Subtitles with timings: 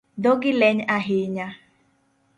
[0.23, 1.47] Dhogi leny ahinya